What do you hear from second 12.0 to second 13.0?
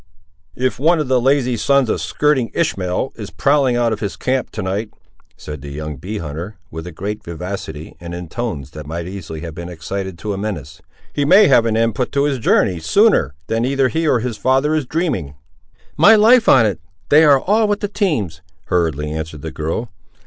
to his journey